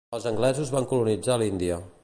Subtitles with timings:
[0.17, 1.79] Els anglesos van colonitzar l'Índia.